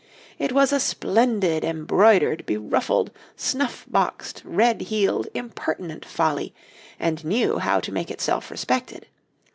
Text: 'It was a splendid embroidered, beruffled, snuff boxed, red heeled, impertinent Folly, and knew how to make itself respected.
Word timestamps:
'It 0.39 0.51
was 0.51 0.73
a 0.73 0.79
splendid 0.79 1.63
embroidered, 1.63 2.43
beruffled, 2.47 3.11
snuff 3.35 3.85
boxed, 3.87 4.41
red 4.43 4.81
heeled, 4.81 5.27
impertinent 5.35 6.03
Folly, 6.05 6.55
and 6.99 7.23
knew 7.23 7.59
how 7.59 7.79
to 7.79 7.91
make 7.91 8.09
itself 8.09 8.49
respected. 8.49 9.05